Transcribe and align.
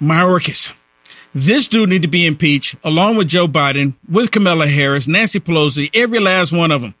Mayorkas. 0.00 0.74
This 1.34 1.66
dude 1.66 1.88
need 1.88 2.02
to 2.02 2.08
be 2.08 2.26
impeached 2.26 2.76
along 2.84 3.16
with 3.16 3.28
Joe 3.28 3.48
Biden, 3.48 3.94
with 4.08 4.30
Kamala 4.30 4.68
Harris, 4.68 5.08
Nancy 5.08 5.40
Pelosi, 5.40 5.90
every 5.92 6.20
last 6.20 6.52
one 6.52 6.70
of 6.70 6.80
them. 6.80 6.94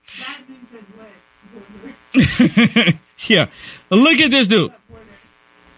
yeah. 3.28 3.46
Look 3.90 4.18
at 4.18 4.30
this 4.30 4.48
dude. 4.48 4.72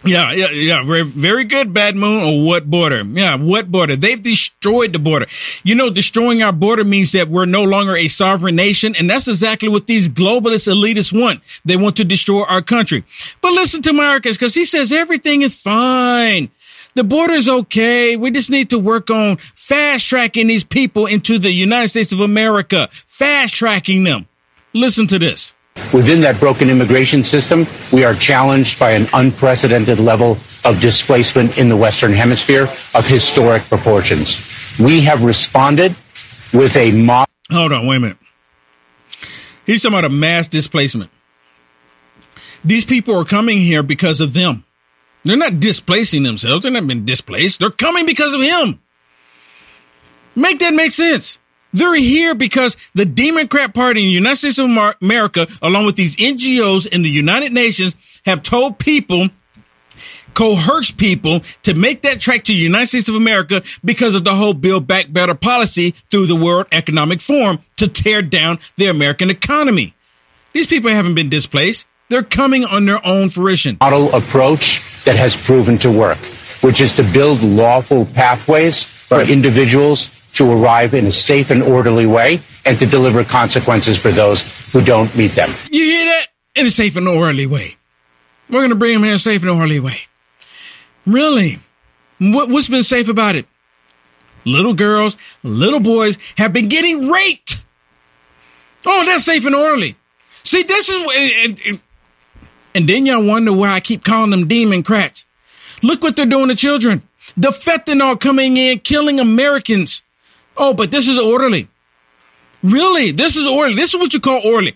Yeah, 0.04 0.32
yeah, 0.32 0.50
yeah. 0.50 0.82
Very, 0.84 1.44
good, 1.44 1.72
Bad 1.72 1.96
Moon. 1.96 2.22
Or 2.22 2.46
what 2.46 2.70
border? 2.70 3.02
Yeah, 3.02 3.36
what 3.36 3.70
border? 3.70 3.96
They've 3.96 4.22
destroyed 4.22 4.92
the 4.92 4.98
border. 4.98 5.26
You 5.64 5.74
know, 5.74 5.90
destroying 5.90 6.42
our 6.42 6.52
border 6.52 6.84
means 6.84 7.12
that 7.12 7.28
we're 7.28 7.46
no 7.46 7.64
longer 7.64 7.96
a 7.96 8.08
sovereign 8.08 8.56
nation. 8.56 8.94
And 8.96 9.10
that's 9.10 9.26
exactly 9.26 9.68
what 9.68 9.86
these 9.86 10.08
globalist 10.08 10.68
elitists 10.68 11.12
want. 11.12 11.40
They 11.64 11.76
want 11.76 11.96
to 11.96 12.04
destroy 12.04 12.44
our 12.44 12.62
country. 12.62 13.04
But 13.40 13.52
listen 13.52 13.82
to 13.82 13.90
Mayorkas 13.90 14.34
because 14.34 14.54
he 14.54 14.64
says 14.64 14.92
everything 14.92 15.42
is 15.42 15.60
fine. 15.60 16.50
The 16.96 17.04
border 17.04 17.34
is 17.34 17.46
okay. 17.46 18.16
We 18.16 18.30
just 18.30 18.48
need 18.48 18.70
to 18.70 18.78
work 18.78 19.10
on 19.10 19.36
fast 19.36 20.08
tracking 20.08 20.46
these 20.46 20.64
people 20.64 21.04
into 21.04 21.38
the 21.38 21.52
United 21.52 21.88
States 21.88 22.10
of 22.10 22.20
America, 22.20 22.88
fast 22.90 23.54
tracking 23.54 24.02
them. 24.04 24.26
Listen 24.72 25.06
to 25.08 25.18
this. 25.18 25.52
Within 25.92 26.22
that 26.22 26.40
broken 26.40 26.70
immigration 26.70 27.22
system, 27.22 27.66
we 27.92 28.02
are 28.04 28.14
challenged 28.14 28.78
by 28.78 28.92
an 28.92 29.08
unprecedented 29.12 30.00
level 30.00 30.38
of 30.64 30.80
displacement 30.80 31.58
in 31.58 31.68
the 31.68 31.76
Western 31.76 32.14
Hemisphere 32.14 32.66
of 32.94 33.06
historic 33.06 33.64
proportions. 33.64 34.78
We 34.80 35.02
have 35.02 35.22
responded 35.22 35.94
with 36.54 36.74
a 36.78 36.92
mob. 36.92 37.28
Hold 37.52 37.74
on, 37.74 37.86
wait 37.86 37.96
a 37.96 38.00
minute. 38.00 38.18
He's 39.66 39.82
talking 39.82 39.98
about 39.98 40.06
a 40.06 40.14
mass 40.14 40.48
displacement. 40.48 41.10
These 42.64 42.86
people 42.86 43.14
are 43.16 43.26
coming 43.26 43.58
here 43.58 43.82
because 43.82 44.22
of 44.22 44.32
them. 44.32 44.64
They're 45.26 45.36
not 45.36 45.58
displacing 45.60 46.22
themselves. 46.22 46.62
They're 46.62 46.72
not 46.72 46.86
been 46.86 47.04
displaced. 47.04 47.60
They're 47.60 47.70
coming 47.70 48.06
because 48.06 48.32
of 48.32 48.40
him. 48.40 48.80
Make 50.36 50.60
that 50.60 50.74
make 50.74 50.92
sense. 50.92 51.38
They're 51.72 51.94
here 51.94 52.34
because 52.34 52.76
the 52.94 53.04
Democrat 53.04 53.74
Party 53.74 54.00
in 54.02 54.06
the 54.06 54.12
United 54.12 54.36
States 54.36 54.58
of 54.58 54.70
America, 55.00 55.48
along 55.60 55.86
with 55.86 55.96
these 55.96 56.16
NGOs 56.16 56.86
in 56.86 57.02
the 57.02 57.10
United 57.10 57.52
Nations, 57.52 57.96
have 58.24 58.42
told 58.42 58.78
people, 58.78 59.28
coerced 60.34 60.96
people 60.96 61.40
to 61.64 61.74
make 61.74 62.02
that 62.02 62.20
trek 62.20 62.44
to 62.44 62.52
the 62.52 62.58
United 62.58 62.86
States 62.86 63.08
of 63.08 63.14
America 63.14 63.62
because 63.84 64.14
of 64.14 64.24
the 64.24 64.34
whole 64.34 64.54
Build 64.54 64.86
Back 64.86 65.12
Better 65.12 65.34
policy 65.34 65.94
through 66.10 66.26
the 66.26 66.36
World 66.36 66.66
Economic 66.70 67.20
Forum 67.20 67.58
to 67.78 67.88
tear 67.88 68.22
down 68.22 68.58
the 68.76 68.86
American 68.86 69.28
economy. 69.28 69.94
These 70.52 70.68
people 70.68 70.90
haven't 70.90 71.14
been 71.14 71.28
displaced. 71.28 71.86
They're 72.08 72.22
coming 72.22 72.64
on 72.64 72.86
their 72.86 73.04
own 73.04 73.28
fruition. 73.28 73.78
Model 73.80 74.14
approach 74.14 74.80
that 75.06 75.16
has 75.16 75.34
proven 75.34 75.78
to 75.78 75.90
work, 75.90 76.18
which 76.60 76.80
is 76.80 76.94
to 76.96 77.02
build 77.02 77.42
lawful 77.42 78.04
pathways 78.04 78.84
for 78.84 79.22
individuals 79.22 80.10
to 80.34 80.50
arrive 80.50 80.92
in 80.92 81.06
a 81.06 81.12
safe 81.12 81.50
and 81.50 81.62
orderly 81.62 82.04
way 82.06 82.40
and 82.66 82.78
to 82.78 82.86
deliver 82.86 83.24
consequences 83.24 83.96
for 83.96 84.10
those 84.10 84.42
who 84.72 84.82
don't 84.82 85.14
meet 85.16 85.32
them. 85.34 85.50
You 85.70 85.82
hear 85.82 86.04
that? 86.04 86.26
In 86.54 86.66
a 86.66 86.70
safe 86.70 86.96
and 86.96 87.08
orderly 87.08 87.46
way. 87.46 87.76
We're 88.50 88.60
going 88.60 88.70
to 88.70 88.76
bring 88.76 88.94
them 88.94 89.04
in 89.04 89.14
a 89.14 89.18
safe 89.18 89.42
and 89.42 89.50
orderly 89.50 89.80
way. 89.80 89.96
Really? 91.06 91.58
What, 92.18 92.50
what's 92.50 92.68
been 92.68 92.82
safe 92.82 93.08
about 93.08 93.36
it? 93.36 93.46
Little 94.44 94.74
girls, 94.74 95.16
little 95.42 95.80
boys 95.80 96.18
have 96.36 96.52
been 96.52 96.68
getting 96.68 97.10
raped. 97.10 97.64
Oh, 98.84 99.04
that's 99.04 99.24
safe 99.24 99.44
and 99.46 99.54
orderly. 99.54 99.96
See, 100.44 100.62
this 100.62 100.88
is, 100.88 101.10
and, 101.16 101.60
and, 101.66 101.80
and 102.76 102.86
then 102.86 103.06
y'all 103.06 103.24
wonder 103.24 103.54
why 103.54 103.70
I 103.70 103.80
keep 103.80 104.04
calling 104.04 104.30
them 104.30 104.46
Democrats. 104.46 105.24
Look 105.82 106.02
what 106.02 106.14
they're 106.14 106.26
doing 106.26 106.48
to 106.48 106.54
children. 106.54 107.02
The 107.34 107.48
fentanyl 107.48 108.20
coming 108.20 108.58
in, 108.58 108.80
killing 108.80 109.18
Americans. 109.18 110.02
Oh, 110.58 110.74
but 110.74 110.90
this 110.90 111.08
is 111.08 111.18
orderly. 111.18 111.68
Really? 112.62 113.12
This 113.12 113.36
is 113.36 113.46
orderly. 113.46 113.76
This 113.76 113.94
is 113.94 113.98
what 113.98 114.12
you 114.12 114.20
call 114.20 114.42
orderly. 114.44 114.74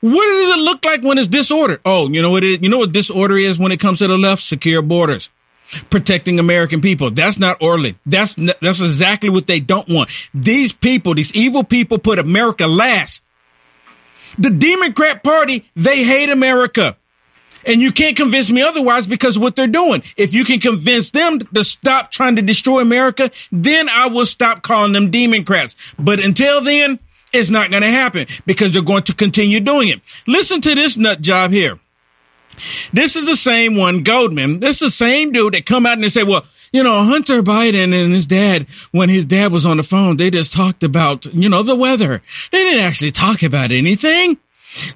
What 0.00 0.24
does 0.24 0.58
it 0.58 0.62
look 0.62 0.84
like 0.84 1.02
when 1.02 1.16
it's 1.16 1.26
disorder? 1.26 1.80
Oh, 1.86 2.10
you 2.10 2.20
know 2.20 2.30
what 2.30 2.44
it? 2.44 2.62
You 2.62 2.68
know 2.68 2.78
what 2.78 2.92
disorder 2.92 3.38
is 3.38 3.58
when 3.58 3.72
it 3.72 3.80
comes 3.80 4.00
to 4.00 4.06
the 4.06 4.18
left? 4.18 4.42
Secure 4.42 4.82
borders. 4.82 5.30
Protecting 5.88 6.38
American 6.38 6.82
people. 6.82 7.10
That's 7.10 7.38
not 7.38 7.62
orderly. 7.62 7.96
That's, 8.04 8.34
that's 8.34 8.80
exactly 8.80 9.30
what 9.30 9.46
they 9.46 9.60
don't 9.60 9.88
want. 9.88 10.10
These 10.34 10.72
people, 10.72 11.14
these 11.14 11.34
evil 11.34 11.64
people 11.64 11.98
put 11.98 12.18
America 12.18 12.66
last. 12.66 13.22
The 14.38 14.50
Democrat 14.50 15.22
Party, 15.22 15.66
they 15.74 16.04
hate 16.04 16.28
America. 16.28 16.96
And 17.68 17.82
you 17.82 17.92
can't 17.92 18.16
convince 18.16 18.50
me 18.50 18.62
otherwise 18.62 19.06
because 19.06 19.38
what 19.38 19.54
they're 19.54 19.66
doing. 19.66 20.02
If 20.16 20.34
you 20.34 20.44
can 20.44 20.58
convince 20.58 21.10
them 21.10 21.38
to 21.38 21.62
stop 21.62 22.10
trying 22.10 22.36
to 22.36 22.42
destroy 22.42 22.80
America, 22.80 23.30
then 23.52 23.88
I 23.90 24.06
will 24.06 24.26
stop 24.26 24.62
calling 24.62 24.94
them 24.94 25.10
Democrats. 25.10 25.76
But 25.98 26.18
until 26.18 26.62
then, 26.62 26.98
it's 27.32 27.50
not 27.50 27.70
going 27.70 27.82
to 27.82 27.90
happen 27.90 28.26
because 28.46 28.72
they're 28.72 28.82
going 28.82 29.02
to 29.04 29.14
continue 29.14 29.60
doing 29.60 29.88
it. 29.88 30.00
Listen 30.26 30.62
to 30.62 30.74
this 30.74 30.96
nut 30.96 31.20
job 31.20 31.52
here. 31.52 31.78
This 32.92 33.16
is 33.16 33.26
the 33.26 33.36
same 33.36 33.76
one, 33.76 34.02
Goldman. 34.02 34.60
This 34.60 34.82
is 34.82 34.88
the 34.88 35.04
same 35.04 35.32
dude 35.32 35.54
that 35.54 35.66
come 35.66 35.86
out 35.86 35.92
and 35.92 36.02
they 36.02 36.08
say, 36.08 36.24
well, 36.24 36.46
you 36.72 36.82
know, 36.82 37.02
Hunter 37.04 37.42
Biden 37.42 37.94
and 37.94 38.12
his 38.12 38.26
dad, 38.26 38.66
when 38.92 39.08
his 39.08 39.24
dad 39.24 39.52
was 39.52 39.64
on 39.64 39.76
the 39.76 39.82
phone, 39.82 40.16
they 40.16 40.30
just 40.30 40.52
talked 40.52 40.82
about, 40.82 41.26
you 41.26 41.48
know, 41.48 41.62
the 41.62 41.76
weather. 41.76 42.22
They 42.50 42.64
didn't 42.64 42.84
actually 42.84 43.12
talk 43.12 43.42
about 43.42 43.70
anything. 43.70 44.38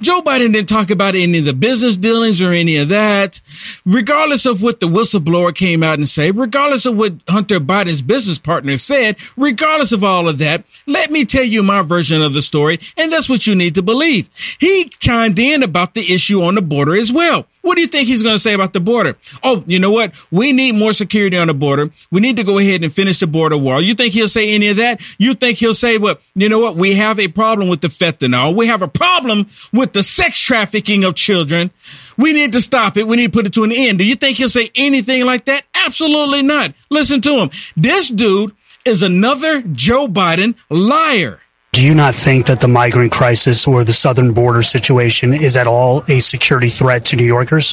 Joe 0.00 0.20
Biden 0.20 0.52
didn't 0.52 0.68
talk 0.68 0.90
about 0.90 1.14
any 1.14 1.38
of 1.38 1.44
the 1.44 1.54
business 1.54 1.96
dealings 1.96 2.42
or 2.42 2.52
any 2.52 2.76
of 2.76 2.88
that. 2.90 3.40
Regardless 3.84 4.46
of 4.46 4.62
what 4.62 4.80
the 4.80 4.88
whistleblower 4.88 5.54
came 5.54 5.82
out 5.82 5.98
and 5.98 6.08
said, 6.08 6.36
regardless 6.36 6.86
of 6.86 6.96
what 6.96 7.14
Hunter 7.28 7.58
Biden's 7.58 8.02
business 8.02 8.38
partner 8.38 8.76
said, 8.76 9.16
regardless 9.36 9.92
of 9.92 10.04
all 10.04 10.28
of 10.28 10.38
that, 10.38 10.64
let 10.86 11.10
me 11.10 11.24
tell 11.24 11.44
you 11.44 11.62
my 11.62 11.82
version 11.82 12.22
of 12.22 12.34
the 12.34 12.42
story, 12.42 12.80
and 12.96 13.12
that's 13.12 13.28
what 13.28 13.46
you 13.46 13.54
need 13.54 13.74
to 13.74 13.82
believe. 13.82 14.28
He 14.58 14.84
chimed 14.84 15.38
in 15.38 15.62
about 15.62 15.94
the 15.94 16.12
issue 16.12 16.42
on 16.42 16.54
the 16.54 16.62
border 16.62 16.94
as 16.94 17.12
well. 17.12 17.46
What 17.62 17.76
do 17.76 17.80
you 17.80 17.86
think 17.86 18.08
he's 18.08 18.22
going 18.22 18.34
to 18.34 18.40
say 18.40 18.52
about 18.52 18.72
the 18.72 18.80
border? 18.80 19.16
Oh, 19.42 19.64
you 19.66 19.78
know 19.78 19.90
what? 19.90 20.12
We 20.30 20.52
need 20.52 20.74
more 20.74 20.92
security 20.92 21.36
on 21.36 21.46
the 21.46 21.54
border. 21.54 21.90
We 22.10 22.20
need 22.20 22.36
to 22.36 22.44
go 22.44 22.58
ahead 22.58 22.82
and 22.82 22.92
finish 22.92 23.18
the 23.18 23.26
border 23.26 23.56
wall. 23.56 23.80
You 23.80 23.94
think 23.94 24.12
he'll 24.12 24.28
say 24.28 24.52
any 24.52 24.68
of 24.68 24.76
that? 24.78 25.00
You 25.18 25.34
think 25.34 25.58
he'll 25.58 25.74
say, 25.74 25.96
well, 25.96 26.16
you 26.34 26.48
know 26.48 26.58
what? 26.58 26.76
We 26.76 26.96
have 26.96 27.20
a 27.20 27.28
problem 27.28 27.68
with 27.68 27.80
the 27.80 27.88
fentanyl. 27.88 28.54
We 28.54 28.66
have 28.66 28.82
a 28.82 28.88
problem 28.88 29.48
with 29.72 29.92
the 29.92 30.02
sex 30.02 30.38
trafficking 30.38 31.04
of 31.04 31.14
children. 31.14 31.70
We 32.18 32.32
need 32.32 32.52
to 32.52 32.60
stop 32.60 32.96
it. 32.96 33.06
We 33.06 33.16
need 33.16 33.32
to 33.32 33.38
put 33.38 33.46
it 33.46 33.54
to 33.54 33.64
an 33.64 33.72
end. 33.72 33.98
Do 33.98 34.04
you 34.04 34.16
think 34.16 34.36
he'll 34.36 34.48
say 34.48 34.70
anything 34.74 35.24
like 35.24 35.44
that? 35.46 35.64
Absolutely 35.86 36.42
not. 36.42 36.74
Listen 36.90 37.20
to 37.22 37.36
him. 37.36 37.50
This 37.76 38.10
dude 38.10 38.54
is 38.84 39.02
another 39.02 39.62
Joe 39.62 40.08
Biden 40.08 40.56
liar. 40.68 41.40
Do 41.72 41.86
you 41.86 41.94
not 41.94 42.14
think 42.14 42.46
that 42.46 42.60
the 42.60 42.68
migrant 42.68 43.12
crisis 43.12 43.66
or 43.66 43.82
the 43.82 43.94
southern 43.94 44.34
border 44.34 44.60
situation 44.60 45.32
is 45.32 45.56
at 45.56 45.66
all 45.66 46.04
a 46.06 46.20
security 46.20 46.68
threat 46.68 47.06
to 47.06 47.16
New 47.16 47.24
Yorkers? 47.24 47.72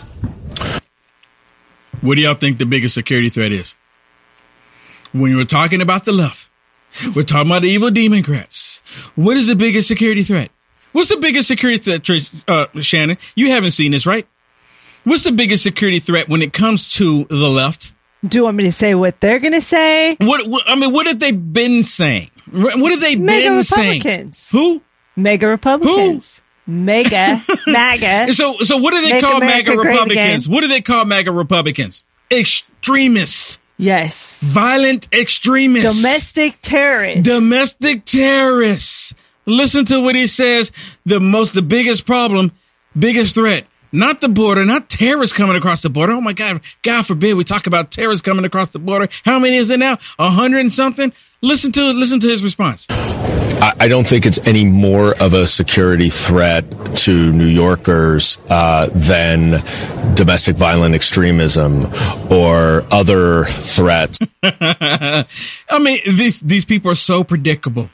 What 2.00 2.16
do 2.16 2.22
y'all 2.22 2.34
think 2.34 2.60
the 2.60 2.66
biggest 2.66 2.94
security 2.94 3.28
threat 3.28 3.52
is? 3.52 3.76
When 5.12 5.36
we're 5.36 5.44
talking 5.44 5.82
about 5.82 6.06
the 6.06 6.14
left, 6.14 6.50
we're 7.14 7.24
talking 7.24 7.52
about 7.52 7.64
the 7.64 7.68
evil 7.68 7.92
Democrats. 7.92 8.82
What 9.16 9.36
is 9.36 9.48
the 9.48 9.56
biggest 9.58 9.90
security 9.90 10.24
threat? 10.24 10.50
What's 10.94 11.10
the 11.10 11.18
biggest 11.18 11.50
security 11.50 11.98
threat, 11.98 12.30
uh, 12.48 12.68
Shannon? 12.80 13.18
You 13.36 13.50
haven't 13.52 13.72
seen 13.72 13.92
this, 13.92 14.06
right? 14.06 14.26
What's 15.04 15.24
the 15.26 15.34
biggest 15.34 15.62
security 15.62 16.00
threat 16.00 16.30
when 16.30 16.42
it 16.42 16.54
comes 16.54 16.94
to 16.94 17.26
the 17.26 17.50
left? 17.50 17.92
Do 18.26 18.38
you 18.38 18.44
want 18.46 18.56
me 18.56 18.64
to 18.64 18.72
say 18.72 18.96
what 18.96 19.20
they're 19.20 19.40
going 19.40 19.54
to 19.54 19.62
say? 19.62 20.14
What, 20.22 20.48
what, 20.48 20.64
I 20.68 20.76
mean, 20.76 20.94
what 20.94 21.06
have 21.08 21.20
they 21.20 21.34
been 21.34 21.84
saying? 21.84 22.30
What 22.52 22.92
have 22.92 23.02
they 23.02 23.16
Mega 23.16 23.50
been 23.50 23.58
Republicans. 23.58 24.38
saying? 24.38 24.64
Who? 24.64 24.82
Mega 25.16 25.48
Republicans. 25.48 26.38
Who? 26.38 26.44
Mega, 26.72 27.42
MAGA. 27.68 28.34
So, 28.34 28.58
so 28.58 28.78
what 28.78 28.94
do 28.94 29.02
they 29.02 29.14
Make 29.14 29.24
call 29.24 29.38
America 29.38 29.72
MAGA 29.76 29.90
Republicans? 29.90 30.48
What 30.48 30.62
do 30.62 30.68
they 30.68 30.82
call 30.82 31.04
MAGA 31.06 31.32
Republicans? 31.32 32.04
Extremists. 32.32 33.60
Yes. 33.78 34.42
Violent 34.44 35.08
extremists. 35.14 35.98
Domestic 35.98 36.58
terrorists. 36.62 37.28
Domestic 37.28 38.06
terrorists. 38.06 39.16
Listen 39.46 39.86
to 39.86 40.02
what 40.02 40.16
he 40.16 40.28
says. 40.28 40.72
The 41.06 41.20
most, 41.20 41.54
the 41.54 41.64
biggest 41.64 42.06
problem, 42.06 42.52
biggest 42.98 43.34
threat 43.36 43.66
not 43.92 44.22
the 44.22 44.30
border, 44.30 44.66
not 44.66 44.90
terrorists 44.90 45.36
coming 45.36 45.56
across 45.56 45.82
the 45.82 45.90
border. 45.90 46.14
Oh 46.14 46.22
my 46.22 46.34
God, 46.34 46.62
God 46.84 47.06
forbid 47.06 47.36
we 47.36 47.44
talk 47.44 47.68
about 47.68 47.92
terrorists 47.92 48.22
coming 48.22 48.46
across 48.46 48.70
the 48.70 48.80
border. 48.80 49.10
How 49.26 49.40
many 49.40 49.58
is 49.58 49.70
it 49.70 49.80
now? 49.80 49.98
A 50.18 50.30
hundred 50.30 50.60
and 50.60 50.74
something? 50.74 51.12
Listen 51.42 51.72
to 51.72 51.94
listen 51.94 52.20
to 52.20 52.28
his 52.28 52.44
response. 52.44 52.86
I 53.62 53.88
don't 53.88 54.08
think 54.08 54.26
it's 54.26 54.40
any 54.48 54.64
more 54.66 55.16
of 55.22 55.34
a 55.34 55.46
security 55.46 56.10
threat 56.10 56.64
to 56.98 57.32
New 57.32 57.46
Yorkers 57.46 58.38
uh, 58.50 58.88
than 58.94 59.64
domestic 60.16 60.56
violent 60.56 60.96
extremism 60.96 61.92
or 62.30 62.86
other 62.92 63.46
threats. 63.46 64.20
I 64.44 65.26
mean, 65.80 66.00
these 66.06 66.40
these 66.42 66.66
people 66.66 66.92
are 66.92 66.96
so 66.96 67.24
predictable. 67.24 67.90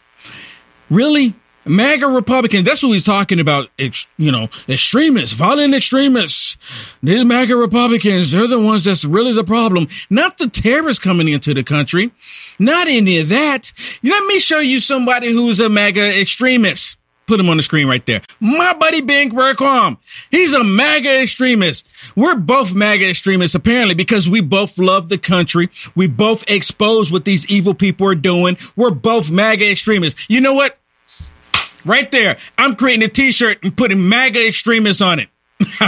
Really, 0.90 1.34
MAGA 1.66 2.08
Republicans, 2.08 2.64
that's 2.64 2.84
what 2.84 2.92
he's 2.92 3.04
talking 3.04 3.40
about. 3.40 3.70
Ex, 3.80 4.08
you 4.18 4.32
know, 4.32 4.50
extremists, 4.70 5.36
violent 5.36 5.74
extremists. 5.74 6.58
These 7.02 7.26
MAGA 7.26 7.56
Republicans, 7.56 8.32
they're 8.32 8.48
the 8.48 8.60
ones 8.60 8.84
that's 8.84 9.06
really 9.06 9.34
the 9.34 9.44
problem. 9.44 9.88
Not 10.10 10.38
the 10.38 10.48
terrorists 10.48 11.04
coming 11.04 11.28
into 11.28 11.54
the 11.54 11.64
country. 11.64 12.12
Not 12.60 12.88
any 12.88 13.20
of 13.20 13.30
that. 13.30 13.72
Let 14.04 14.26
me 14.26 14.40
show 14.40 14.60
you 14.60 14.80
somebody 14.80 15.32
who's 15.32 15.60
a 15.60 15.70
MAGA 15.70 16.22
extremist. 16.22 16.98
Put 17.28 17.40
him 17.40 17.50
on 17.50 17.58
the 17.58 17.64
screen 17.64 17.88
right 17.88 18.06
there. 18.06 18.22
My 18.40 18.76
buddy 18.76 19.02
Ben 19.02 19.32
Bergquam. 19.32 19.98
He's 20.30 20.54
a 20.54 20.64
MAGA 20.64 21.24
extremist. 21.24 21.88
We're 22.16 22.36
both 22.36 22.76
MAGA 22.76 23.10
extremists 23.10 23.56
apparently 23.56 23.96
because 23.96 24.30
we 24.30 24.42
both 24.42 24.78
love 24.78 25.10
the 25.10 25.18
country. 25.18 25.70
We 25.96 26.06
both 26.06 26.48
expose 26.48 27.12
what 27.12 27.26
these 27.26 27.48
evil 27.48 27.74
people 27.74 28.08
are 28.08 28.16
doing. 28.16 28.58
We're 28.76 28.92
both 28.92 29.32
MAGA 29.32 29.72
extremists. 29.72 30.24
You 30.30 30.40
know 30.40 30.54
what? 30.54 30.78
Right 31.86 32.10
there. 32.12 32.38
I'm 32.58 32.76
creating 32.76 33.04
a 33.04 33.08
t-shirt 33.08 33.64
and 33.64 33.76
putting 33.76 34.10
MAGA 34.10 34.48
extremists 34.48 35.02
on 35.02 35.20
it. 35.20 35.30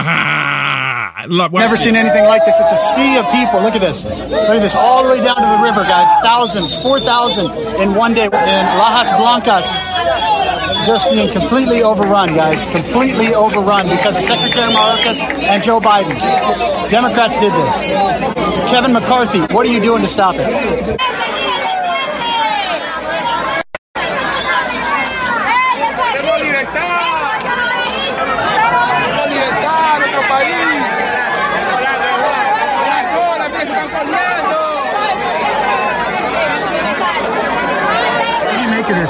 Never 1.28 1.76
seen 1.76 1.96
anything 1.96 2.24
like 2.26 2.46
this. 2.46 2.56
It's 2.60 2.72
a 2.72 2.96
sea 2.96 3.18
of 3.18 3.26
people. 3.32 3.62
Look 3.62 3.76
at 3.76 3.82
this. 3.82 4.06
Look 4.06 4.14
at 4.14 4.60
this. 4.60 4.76
All 4.76 5.04
the 5.04 5.10
way 5.10 5.24
down 5.24 5.36
to 5.36 5.58
the 5.58 5.64
river, 5.64 5.84
guys. 5.84 6.08
Thousands, 6.24 6.80
4,000 6.82 7.82
in 7.82 7.96
one 7.96 8.14
day 8.14 8.26
in 8.26 8.32
Lajas 8.32 9.18
Blancas. 9.18 9.66
Just 10.86 11.10
being 11.10 11.30
completely 11.34 11.82
overrun, 11.84 12.34
guys. 12.36 12.64
Completely 12.72 13.34
overrun 13.34 13.90
because 13.90 14.16
of 14.16 14.24
Secretary 14.24 14.72
Mayorkas 14.72 15.20
and 15.20 15.64
Joe 15.64 15.80
Biden. 15.80 16.18
Democrats 16.90 17.36
did 17.38 17.52
this. 17.52 17.76
Kevin 18.72 18.94
McCarthy, 18.94 19.40
what 19.54 19.66
are 19.66 19.72
you 19.72 19.82
doing 19.82 20.02
to 20.02 20.08
stop 20.08 20.36
it? 20.38 21.37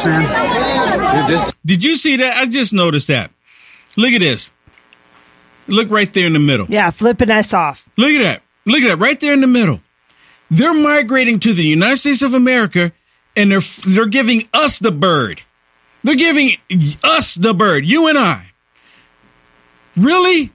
This, 0.03 0.05
man. 0.05 1.27
Dude, 1.27 1.37
this- 1.39 1.53
Did 1.65 1.83
you 1.83 1.95
see 1.95 2.17
that? 2.17 2.37
I 2.37 2.45
just 2.45 2.73
noticed 2.73 3.07
that. 3.07 3.31
Look 3.95 4.13
at 4.13 4.19
this. 4.21 4.51
Look 5.67 5.89
right 5.91 6.11
there 6.13 6.27
in 6.27 6.33
the 6.33 6.39
middle. 6.39 6.65
Yeah, 6.69 6.91
flipping 6.91 7.29
us 7.29 7.53
off. 7.53 7.87
Look 7.97 8.11
at 8.11 8.21
that. 8.23 8.41
Look 8.65 8.81
at 8.81 8.87
that 8.87 8.99
right 8.99 9.19
there 9.19 9.33
in 9.33 9.41
the 9.41 9.47
middle. 9.47 9.81
They're 10.49 10.73
migrating 10.73 11.39
to 11.41 11.53
the 11.53 11.63
United 11.63 11.97
States 11.97 12.21
of 12.21 12.33
America 12.33 12.93
and 13.35 13.51
they're 13.51 13.61
they're 13.85 14.05
giving 14.05 14.47
us 14.53 14.79
the 14.79 14.91
bird. 14.91 15.41
They're 16.03 16.15
giving 16.15 16.55
us 17.03 17.35
the 17.35 17.53
bird, 17.53 17.85
you 17.85 18.07
and 18.07 18.17
I. 18.17 18.51
Really? 19.97 20.51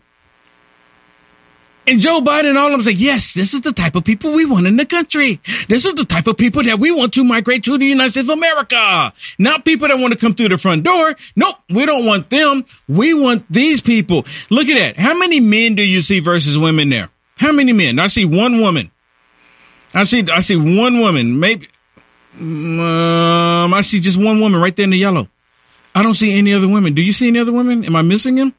And 1.85 2.01
Joe 2.01 2.21
Biden 2.21 2.51
and 2.51 2.59
all 2.59 2.67
of 2.67 2.73
them 2.73 2.83
say, 2.83 2.93
yes, 2.93 3.35
this 3.35 3.55
is 3.55 3.63
the 3.63 3.73
type 3.73 3.97
of 3.97 4.05
people 4.05 4.33
we 4.33 4.45
want 4.45 4.69
in 4.69 4.77
the 4.77 4.87
country. 4.87 5.41
This 5.67 5.85
is 5.85 5.95
the 5.95 6.05
type 6.05 6.29
of 6.29 6.37
people 6.37 6.63
that 6.63 6.79
we 6.79 6.93
want 6.93 7.13
to 7.15 7.25
migrate 7.25 7.65
to 7.65 7.77
the 7.77 7.87
United 7.87 8.11
States 8.11 8.29
of 8.29 8.39
America. 8.39 9.13
Not 9.39 9.65
people 9.65 9.89
that 9.89 9.99
want 9.99 10.13
to 10.13 10.19
come 10.19 10.33
through 10.33 10.51
the 10.51 10.59
front 10.59 10.85
door. 10.85 11.17
Nope, 11.35 11.57
we 11.69 11.85
don't 11.85 12.07
want 12.07 12.31
them. 12.31 12.65
We 12.89 13.15
want 13.15 13.53
these 13.53 13.81
people. 13.81 14.25
Look 14.49 14.69
at 14.69 14.77
that. 14.77 14.97
How 14.97 15.15
many 15.15 15.41
men 15.41 15.75
do 15.75 15.83
you 15.83 16.03
see 16.03 16.21
versus 16.21 16.57
women 16.57 16.89
there? 16.89 17.09
How 17.39 17.51
many 17.51 17.73
men? 17.73 17.99
I 17.99 18.07
see 18.07 18.25
one 18.25 18.61
woman. 18.61 18.93
I 19.93 20.05
see, 20.05 20.25
I 20.31 20.39
see 20.39 20.57
one 20.57 21.01
woman. 21.01 21.41
Maybe, 21.41 21.69
um, 22.39 23.75
I 23.75 23.81
see 23.83 23.99
just 23.99 24.17
one 24.17 24.41
woman 24.41 24.61
right 24.61 24.75
there 24.75 24.85
in 24.85 24.91
the 24.91 24.99
yellow. 24.99 25.29
I 25.97 26.05
don't 26.05 26.15
see 26.15 26.39
any 26.39 26.55
other 26.55 26.69
women. 26.69 26.95
Do 26.95 27.03
you 27.03 27.13
see 27.13 27.27
any 27.27 27.41
other 27.41 27.53
women? 27.53 27.85
Am 27.85 27.97
I 27.97 28.03
missing 28.03 28.37
them? 28.37 28.55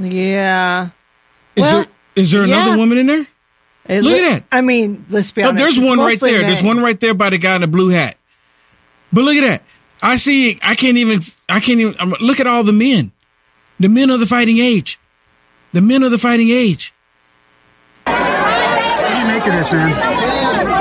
Yeah. 0.00 0.90
Is 1.56 1.62
well, 1.62 1.72
there 1.72 1.86
is 2.16 2.30
there 2.30 2.42
another 2.44 2.70
yeah. 2.70 2.76
woman 2.76 2.98
in 2.98 3.06
there? 3.06 3.26
It 3.86 4.02
Look 4.02 4.14
at 4.14 4.30
that. 4.30 4.44
I 4.50 4.60
mean, 4.62 5.04
let's 5.10 5.30
be 5.30 5.42
honest. 5.42 5.60
Oh, 5.60 5.64
there's 5.64 5.80
one 5.80 5.98
right 5.98 6.18
there. 6.18 6.40
Men. 6.40 6.50
There's 6.50 6.62
one 6.62 6.80
right 6.80 6.98
there 6.98 7.12
by 7.12 7.30
the 7.30 7.38
guy 7.38 7.54
in 7.54 7.60
the 7.60 7.66
blue 7.66 7.88
hat. 7.88 8.16
But 9.12 9.24
look 9.24 9.36
at 9.36 9.42
that. 9.42 9.62
I 10.02 10.16
see. 10.16 10.58
I 10.62 10.74
can't 10.74 10.96
even. 10.96 11.20
I 11.48 11.60
can't 11.60 11.80
even. 11.80 11.94
I'm, 11.98 12.10
look 12.20 12.40
at 12.40 12.46
all 12.46 12.64
the 12.64 12.72
men. 12.72 13.12
The 13.78 13.88
men 13.88 14.10
of 14.10 14.20
the 14.20 14.26
fighting 14.26 14.58
age. 14.58 14.98
The 15.72 15.82
men 15.82 16.02
of 16.02 16.10
the 16.10 16.18
fighting 16.18 16.50
age. 16.50 16.94
What 18.04 18.14
do 18.14 19.18
you 19.18 19.26
make 19.26 19.46
of 19.46 19.52
this, 19.52 19.70
man? 19.70 19.90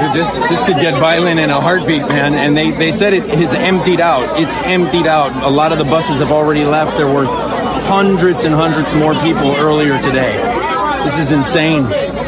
Dude, 0.02 0.14
this 0.14 0.32
this 0.50 0.66
could 0.66 0.82
get 0.82 0.98
violent 1.00 1.40
in 1.40 1.50
a 1.50 1.60
heartbeat, 1.60 2.02
man. 2.04 2.34
And 2.34 2.56
they 2.56 2.72
they 2.72 2.92
said 2.92 3.14
it 3.14 3.26
is 3.26 3.54
emptied 3.54 4.00
out. 4.00 4.40
It's 4.40 4.56
emptied 4.66 5.08
out. 5.08 5.32
A 5.44 5.50
lot 5.50 5.74
of 5.74 5.78
the 5.78 5.86
buses 5.86 6.20
have 6.20 6.32
already 6.32 6.64
left. 6.64 6.98
There 6.98 7.14
were 7.14 7.26
hundreds 7.26 8.46
and 8.46 8.56
hundreds 8.56 8.94
more 8.96 9.14
people 9.16 9.56
earlier 9.58 10.02
today. 10.02 10.63
This 11.04 11.20
is 11.20 11.32
insane. 11.32 11.84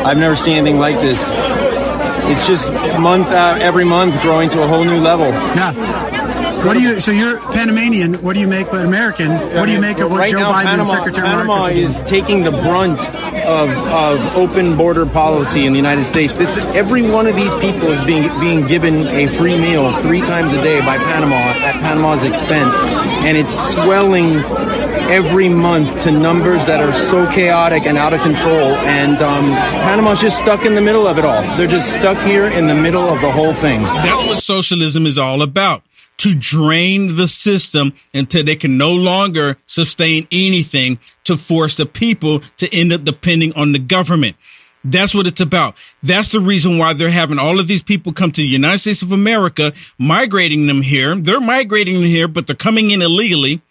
I've 0.05 0.17
never 0.17 0.35
seen 0.35 0.55
anything 0.55 0.79
like 0.79 0.95
this. 0.95 1.19
It's 2.27 2.47
just 2.47 2.71
month 2.99 3.27
uh, 3.27 3.57
every 3.61 3.85
month 3.85 4.19
growing 4.21 4.49
to 4.49 4.63
a 4.63 4.67
whole 4.67 4.83
new 4.83 4.99
level. 4.99 5.27
Yeah. 5.27 5.73
What 6.65 6.73
do 6.73 6.81
you? 6.81 6.99
So 6.99 7.11
you're 7.11 7.39
Panamanian. 7.39 8.15
What 8.15 8.33
do 8.33 8.39
you 8.39 8.47
make? 8.47 8.71
But 8.71 8.85
American. 8.85 9.29
What 9.29 9.67
do 9.67 9.71
you 9.71 9.79
make 9.79 9.99
of 9.99 10.09
what 10.09 10.19
right 10.19 10.31
Joe 10.31 10.39
now, 10.39 10.51
Biden 10.51 10.63
Panama, 10.63 10.81
and 10.81 10.89
Secretary 10.89 11.27
Panama 11.27 11.65
is 11.67 11.99
taking 12.01 12.41
the 12.43 12.49
brunt 12.49 12.99
of, 13.45 13.69
of 13.69 14.35
open 14.35 14.75
border 14.75 15.05
policy 15.05 15.67
in 15.67 15.73
the 15.73 15.77
United 15.77 16.05
States. 16.05 16.35
This 16.35 16.57
every 16.73 17.07
one 17.07 17.27
of 17.27 17.35
these 17.35 17.53
people 17.59 17.89
is 17.91 18.03
being 18.05 18.27
being 18.39 18.65
given 18.65 19.05
a 19.07 19.27
free 19.27 19.57
meal 19.57 19.91
three 20.01 20.21
times 20.21 20.53
a 20.53 20.61
day 20.63 20.79
by 20.79 20.97
Panama 20.97 21.35
at 21.35 21.79
Panama's 21.81 22.23
expense, 22.23 22.73
and 23.23 23.37
it's 23.37 23.53
swelling 23.73 24.41
every 25.09 25.49
month 25.49 26.03
to 26.03 26.11
numbers 26.11 26.65
that 26.65 26.81
are 26.81 26.93
so 26.93 27.29
chaotic 27.31 27.85
and 27.85 27.97
out 27.97 28.13
of 28.13 28.21
control. 28.21 28.73
And 28.85 29.17
um, 29.21 29.45
Panama's 29.83 30.19
just 30.19 30.37
stuck 30.39 30.65
in 30.65 30.75
the 30.75 30.81
middle 30.81 31.07
of 31.07 31.17
it 31.17 31.25
all. 31.25 31.41
They're 31.57 31.67
just 31.67 31.93
stuck 31.93 32.17
here 32.19 32.47
in 32.47 32.67
the 32.67 32.75
middle 32.75 33.07
of 33.07 33.21
the 33.21 33.31
whole 33.31 33.53
thing. 33.53 33.81
That's 33.83 34.25
what 34.25 34.39
socialism 34.39 35.05
is 35.05 35.17
all 35.17 35.41
about. 35.41 35.83
To 36.19 36.33
drain 36.33 37.17
the 37.17 37.27
system 37.27 37.93
until 38.13 38.43
they 38.43 38.55
can 38.55 38.77
no 38.77 38.93
longer 38.93 39.57
sustain 39.67 40.27
anything 40.31 40.97
to 41.25 41.35
force 41.37 41.77
the 41.77 41.85
people 41.85 42.39
to 42.57 42.73
end 42.73 42.93
up 42.93 43.03
depending 43.03 43.53
on 43.53 43.73
the 43.73 43.79
government. 43.79 44.37
That's 44.85 45.13
what 45.13 45.27
it's 45.27 45.41
about. 45.41 45.75
That's 46.03 46.29
the 46.29 46.39
reason 46.39 46.77
why 46.77 46.93
they're 46.93 47.09
having 47.09 47.39
all 47.39 47.59
of 47.59 47.67
these 47.67 47.83
people 47.83 48.13
come 48.13 48.31
to 48.31 48.41
the 48.41 48.47
United 48.47 48.77
States 48.77 49.01
of 49.01 49.11
America, 49.11 49.73
migrating 49.97 50.67
them 50.67 50.81
here. 50.81 51.15
They're 51.15 51.41
migrating 51.41 51.95
them 51.95 52.03
here, 52.03 52.27
but 52.27 52.47
they're 52.47 52.55
coming 52.55 52.91
in 52.91 53.01
illegally 53.01 53.61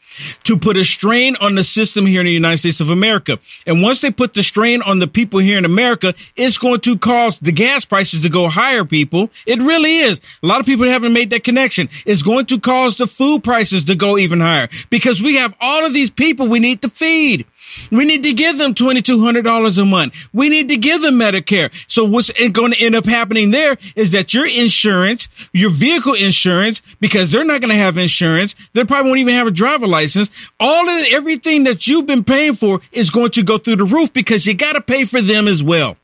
to 0.44 0.56
put 0.56 0.76
a 0.76 0.84
strain 0.84 1.36
on 1.40 1.54
the 1.54 1.64
system 1.64 2.06
here 2.06 2.20
in 2.20 2.26
the 2.26 2.32
United 2.32 2.58
States 2.58 2.80
of 2.80 2.90
America. 2.90 3.38
And 3.66 3.82
once 3.82 4.00
they 4.00 4.10
put 4.10 4.34
the 4.34 4.42
strain 4.42 4.82
on 4.82 4.98
the 4.98 5.06
people 5.06 5.40
here 5.40 5.58
in 5.58 5.64
America, 5.64 6.14
it's 6.36 6.58
going 6.58 6.80
to 6.80 6.98
cause 6.98 7.38
the 7.38 7.52
gas 7.52 7.84
prices 7.84 8.22
to 8.22 8.28
go 8.28 8.48
higher, 8.48 8.84
people. 8.84 9.30
It 9.46 9.60
really 9.60 9.98
is. 9.98 10.20
A 10.42 10.46
lot 10.46 10.60
of 10.60 10.66
people 10.66 10.86
haven't 10.86 11.12
made 11.12 11.30
that 11.30 11.44
connection. 11.44 11.88
It's 12.06 12.22
going 12.22 12.46
to 12.46 12.60
cause 12.60 12.96
the 12.96 13.06
food 13.06 13.44
prices 13.44 13.84
to 13.84 13.94
go 13.94 14.18
even 14.18 14.40
higher 14.40 14.68
because 14.90 15.22
we 15.22 15.36
have 15.36 15.54
all 15.60 15.84
of 15.84 15.92
these 15.92 16.10
people 16.10 16.48
we 16.48 16.58
need 16.58 16.82
to 16.82 16.88
feed. 16.88 17.46
We 17.90 18.04
need 18.04 18.22
to 18.22 18.32
give 18.32 18.58
them 18.58 18.74
$2,200 18.74 19.78
a 19.78 19.84
month. 19.84 20.14
We 20.32 20.48
need 20.48 20.68
to 20.68 20.76
give 20.76 21.02
them 21.02 21.14
Medicare. 21.14 21.70
So 21.88 22.04
what's 22.04 22.30
going 22.50 22.72
to 22.72 22.84
end 22.84 22.94
up 22.94 23.06
happening 23.06 23.50
there 23.50 23.76
is 23.96 24.12
that 24.12 24.34
your 24.34 24.46
insurance, 24.46 25.28
your 25.52 25.70
vehicle 25.70 26.14
insurance, 26.14 26.82
because 27.00 27.30
they're 27.30 27.44
not 27.44 27.60
going 27.60 27.70
to 27.70 27.76
have 27.76 27.98
insurance. 27.98 28.54
They 28.72 28.84
probably 28.84 29.10
won't 29.10 29.20
even 29.20 29.34
have 29.34 29.46
a 29.46 29.52
driver 29.52 29.86
license. 29.86 30.30
All 30.60 30.88
of 30.88 31.06
everything 31.12 31.64
that 31.64 31.86
you've 31.86 32.06
been 32.06 32.24
paying 32.24 32.54
for 32.54 32.80
is 32.92 33.10
going 33.10 33.30
to 33.30 33.42
go 33.42 33.58
through 33.58 33.76
the 33.76 33.84
roof 33.84 34.12
because 34.12 34.46
you 34.46 34.54
got 34.54 34.74
to 34.74 34.80
pay 34.80 35.04
for 35.04 35.20
them 35.20 35.48
as 35.48 35.62
well. 35.62 35.96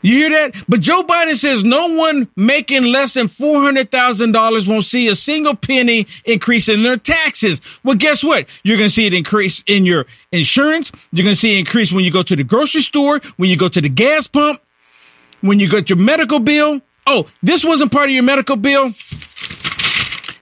You 0.00 0.14
hear 0.14 0.30
that? 0.30 0.54
But 0.68 0.80
Joe 0.80 1.02
Biden 1.02 1.34
says 1.34 1.64
no 1.64 1.88
one 1.88 2.28
making 2.36 2.84
less 2.84 3.14
than 3.14 3.26
$400,000 3.26 4.68
won't 4.68 4.84
see 4.84 5.08
a 5.08 5.16
single 5.16 5.56
penny 5.56 6.06
increase 6.24 6.68
in 6.68 6.84
their 6.84 6.96
taxes. 6.96 7.60
Well, 7.82 7.96
guess 7.96 8.22
what? 8.22 8.46
You're 8.62 8.76
going 8.76 8.88
to 8.88 8.94
see 8.94 9.06
it 9.06 9.14
increase 9.14 9.64
in 9.66 9.84
your 9.84 10.06
insurance. 10.30 10.92
You're 11.12 11.24
going 11.24 11.34
to 11.34 11.40
see 11.40 11.56
it 11.56 11.60
increase 11.60 11.92
when 11.92 12.04
you 12.04 12.12
go 12.12 12.22
to 12.22 12.36
the 12.36 12.44
grocery 12.44 12.82
store, 12.82 13.20
when 13.36 13.50
you 13.50 13.56
go 13.56 13.68
to 13.68 13.80
the 13.80 13.88
gas 13.88 14.28
pump, 14.28 14.60
when 15.40 15.58
you 15.58 15.68
get 15.68 15.90
your 15.90 15.98
medical 15.98 16.38
bill. 16.38 16.80
Oh, 17.06 17.26
this 17.42 17.64
wasn't 17.64 17.90
part 17.90 18.08
of 18.08 18.14
your 18.14 18.22
medical 18.22 18.56
bill. 18.56 18.92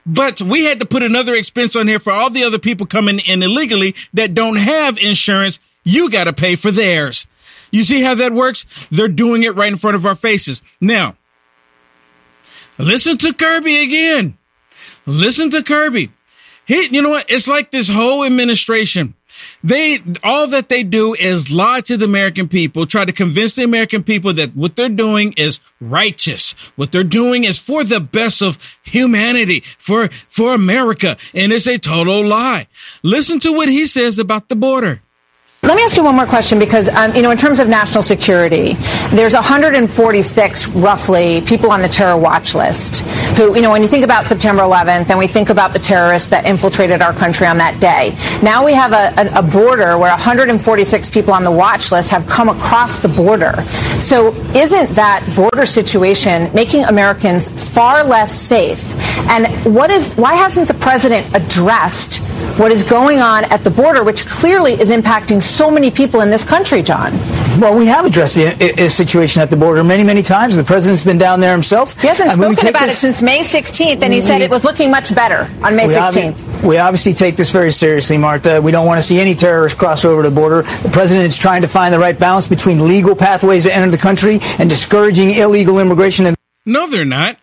But 0.05 0.41
we 0.41 0.65
had 0.65 0.79
to 0.79 0.85
put 0.85 1.03
another 1.03 1.33
expense 1.33 1.75
on 1.75 1.87
here 1.87 1.99
for 1.99 2.13
all 2.13 2.29
the 2.29 2.43
other 2.43 2.59
people 2.59 2.85
coming 2.85 3.19
in 3.19 3.43
illegally 3.43 3.95
that 4.13 4.33
don't 4.33 4.57
have 4.57 4.97
insurance. 4.97 5.59
You 5.83 6.09
got 6.09 6.25
to 6.25 6.33
pay 6.33 6.55
for 6.55 6.71
theirs. 6.71 7.27
You 7.71 7.83
see 7.83 8.01
how 8.01 8.15
that 8.15 8.33
works? 8.33 8.65
They're 8.91 9.07
doing 9.07 9.43
it 9.43 9.55
right 9.55 9.71
in 9.71 9.77
front 9.77 9.95
of 9.95 10.05
our 10.05 10.15
faces. 10.15 10.61
Now, 10.79 11.15
listen 12.77 13.17
to 13.19 13.33
Kirby 13.33 13.83
again. 13.83 14.37
Listen 15.05 15.49
to 15.51 15.63
Kirby. 15.63 16.11
He, 16.65 16.87
you 16.87 17.01
know 17.01 17.09
what? 17.09 17.25
It's 17.29 17.47
like 17.47 17.71
this 17.71 17.89
whole 17.89 18.25
administration. 18.25 19.13
They 19.63 19.99
all 20.23 20.47
that 20.47 20.69
they 20.69 20.83
do 20.83 21.13
is 21.13 21.51
lie 21.51 21.81
to 21.81 21.97
the 21.97 22.05
American 22.05 22.47
people, 22.47 22.85
try 22.85 23.05
to 23.05 23.11
convince 23.11 23.55
the 23.55 23.63
American 23.63 24.03
people 24.03 24.33
that 24.33 24.55
what 24.55 24.75
they're 24.75 24.89
doing 24.89 25.33
is 25.37 25.59
righteous. 25.79 26.51
What 26.75 26.91
they're 26.91 27.03
doing 27.03 27.43
is 27.43 27.59
for 27.59 27.83
the 27.83 27.99
best 27.99 28.41
of 28.41 28.57
humanity, 28.83 29.61
for 29.77 30.09
for 30.27 30.53
America, 30.53 31.17
and 31.33 31.51
it's 31.51 31.67
a 31.67 31.77
total 31.77 32.25
lie. 32.25 32.67
Listen 33.03 33.39
to 33.41 33.53
what 33.53 33.69
he 33.69 33.85
says 33.85 34.19
about 34.19 34.49
the 34.49 34.55
border. 34.55 35.01
Let 35.63 35.75
me 35.75 35.81
ask 35.83 35.97
you 35.97 36.03
one 36.03 36.15
more 36.15 36.25
question 36.25 36.59
because, 36.59 36.87
um, 36.87 37.13
you 37.13 37.21
know, 37.21 37.31
in 37.31 37.35
terms 37.35 37.59
of 37.59 37.67
national 37.67 38.01
security, 38.01 38.73
there's 39.09 39.33
146 39.33 40.67
roughly 40.69 41.41
people 41.41 41.71
on 41.71 41.81
the 41.81 41.89
terror 41.89 42.15
watch 42.15 42.55
list 42.55 43.01
who, 43.35 43.53
you 43.53 43.61
know, 43.61 43.71
when 43.71 43.81
you 43.81 43.89
think 43.89 44.05
about 44.05 44.27
September 44.27 44.61
11th 44.61 45.09
and 45.09 45.19
we 45.19 45.27
think 45.27 45.49
about 45.49 45.73
the 45.73 45.79
terrorists 45.79 46.29
that 46.29 46.45
infiltrated 46.45 47.01
our 47.01 47.11
country 47.11 47.47
on 47.47 47.57
that 47.57 47.81
day, 47.81 48.15
now 48.41 48.63
we 48.63 48.73
have 48.73 48.93
a, 48.93 49.13
a, 49.19 49.39
a 49.39 49.41
border 49.41 49.97
where 49.97 50.11
146 50.11 51.09
people 51.09 51.33
on 51.33 51.43
the 51.43 51.51
watch 51.51 51.91
list 51.91 52.11
have 52.11 52.25
come 52.27 52.47
across 52.47 52.99
the 52.99 53.09
border. 53.09 53.61
So 53.99 54.33
isn't 54.55 54.91
that 54.91 55.27
border 55.35 55.65
situation 55.65 56.49
making 56.53 56.85
Americans 56.85 57.49
far 57.73 58.05
less 58.05 58.31
safe? 58.31 58.95
And 59.27 59.47
what 59.75 59.89
is, 59.89 60.13
why 60.13 60.35
hasn't 60.35 60.69
the 60.69 60.75
president 60.75 61.27
addressed 61.35 62.21
what 62.57 62.71
is 62.71 62.83
going 62.83 63.19
on 63.19 63.43
at 63.45 63.63
the 63.63 63.69
border, 63.69 64.03
which 64.03 64.25
clearly 64.25 64.73
is 64.73 64.89
impacting 64.89 65.41
so 65.41 65.69
many 65.69 65.91
people 65.91 66.21
in 66.21 66.29
this 66.29 66.43
country, 66.43 66.81
John. 66.81 67.13
Well, 67.59 67.75
we 67.75 67.87
have 67.87 68.05
addressed 68.05 68.35
the 68.35 68.89
situation 68.89 69.41
at 69.41 69.49
the 69.49 69.55
border 69.55 69.83
many, 69.83 70.03
many 70.03 70.21
times. 70.21 70.55
The 70.55 70.63
president's 70.63 71.03
been 71.03 71.17
down 71.17 71.39
there 71.39 71.51
himself. 71.53 71.99
He 71.99 72.07
hasn't 72.07 72.31
spoken 72.31 72.67
about 72.67 72.87
this, 72.87 72.93
it 72.93 72.97
since 72.97 73.21
May 73.21 73.39
16th, 73.39 74.01
and 74.03 74.13
he 74.13 74.19
we, 74.19 74.21
said 74.21 74.41
it 74.41 74.51
was 74.51 74.63
looking 74.63 74.91
much 74.91 75.13
better 75.13 75.49
on 75.63 75.75
May 75.75 75.87
16th. 75.87 76.33
Obvi- 76.33 76.63
we 76.67 76.77
obviously 76.77 77.13
take 77.13 77.35
this 77.35 77.49
very 77.49 77.71
seriously, 77.71 78.17
Martha. 78.17 78.61
We 78.61 78.71
don't 78.71 78.85
want 78.85 78.99
to 78.99 79.07
see 79.07 79.19
any 79.19 79.35
terrorists 79.35 79.77
cross 79.77 80.05
over 80.05 80.21
the 80.23 80.31
border. 80.31 80.63
The 80.63 80.89
president 80.89 81.27
is 81.27 81.37
trying 81.37 81.61
to 81.61 81.67
find 81.67 81.93
the 81.93 81.99
right 81.99 82.17
balance 82.17 82.47
between 82.47 82.87
legal 82.87 83.15
pathways 83.15 83.63
to 83.63 83.75
enter 83.75 83.89
the 83.91 83.97
country 83.97 84.39
and 84.59 84.69
discouraging 84.69 85.31
illegal 85.31 85.79
immigration. 85.79 86.25
And- 86.25 86.37
No, 86.65 86.87
they're 86.89 87.05
not. 87.05 87.37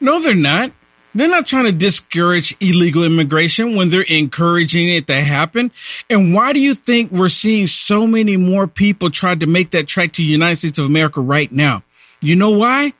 No, 0.00 0.20
they're 0.20 0.34
not. 0.34 0.72
They're 1.16 1.28
not 1.28 1.46
trying 1.46 1.64
to 1.64 1.72
discourage 1.72 2.54
illegal 2.60 3.02
immigration 3.02 3.74
when 3.74 3.88
they're 3.88 4.02
encouraging 4.02 4.90
it 4.90 5.06
to 5.06 5.14
happen. 5.14 5.72
And 6.10 6.34
why 6.34 6.52
do 6.52 6.60
you 6.60 6.74
think 6.74 7.10
we're 7.10 7.30
seeing 7.30 7.68
so 7.68 8.06
many 8.06 8.36
more 8.36 8.66
people 8.66 9.08
try 9.08 9.34
to 9.34 9.46
make 9.46 9.70
that 9.70 9.86
trek 9.88 10.12
to 10.12 10.22
the 10.22 10.28
United 10.28 10.56
States 10.56 10.78
of 10.78 10.84
America 10.84 11.22
right 11.22 11.50
now? 11.50 11.82
You 12.20 12.36
know 12.36 12.50
why? 12.50 12.92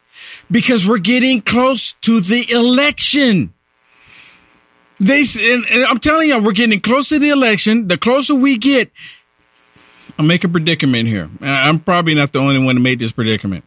Because 0.51 0.89
we're 0.89 0.97
getting 0.97 1.43
close 1.43 1.93
to 2.03 2.23
the 2.23 2.47
election. 2.51 3.53
They, 4.99 5.21
and, 5.21 5.65
and 5.71 5.85
I'm 5.85 5.99
telling 5.99 6.31
you, 6.31 6.43
we're 6.43 6.53
getting 6.53 6.81
close 6.81 7.11
to 7.11 7.19
the 7.19 7.29
election. 7.29 7.87
The 7.87 7.99
closer 7.99 8.35
we 8.35 8.57
get, 8.57 8.91
I'll 10.19 10.25
make 10.25 10.43
a 10.43 10.49
predicament 10.49 11.07
here. 11.07 11.29
I'm 11.43 11.81
probably 11.81 12.15
not 12.15 12.33
the 12.33 12.39
only 12.39 12.65
one 12.65 12.77
who 12.77 12.83
made 12.83 12.99
this 12.99 13.13
predicament. 13.13 13.66